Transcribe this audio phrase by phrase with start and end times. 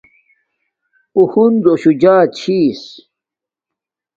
[1.15, 2.81] اُو ہنزو شُو جاچھس